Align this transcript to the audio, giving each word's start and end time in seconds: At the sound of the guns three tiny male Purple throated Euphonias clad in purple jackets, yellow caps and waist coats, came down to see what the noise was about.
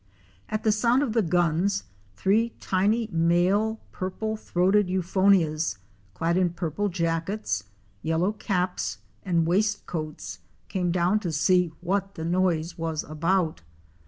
At 0.49 0.63
the 0.63 0.71
sound 0.71 1.03
of 1.03 1.13
the 1.13 1.21
guns 1.21 1.83
three 2.15 2.53
tiny 2.59 3.05
male 3.11 3.79
Purple 3.91 4.35
throated 4.35 4.87
Euphonias 4.89 5.77
clad 6.15 6.37
in 6.37 6.49
purple 6.53 6.89
jackets, 6.89 7.65
yellow 8.01 8.31
caps 8.31 8.97
and 9.21 9.45
waist 9.45 9.85
coats, 9.85 10.39
came 10.69 10.89
down 10.91 11.19
to 11.19 11.31
see 11.31 11.71
what 11.81 12.15
the 12.15 12.25
noise 12.25 12.79
was 12.79 13.03
about. 13.03 13.61